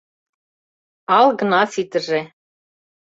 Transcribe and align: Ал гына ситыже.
Ал 1.17 1.27
гына 1.39 1.61
ситыже. 1.71 2.21